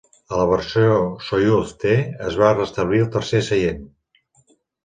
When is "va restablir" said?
2.45-3.03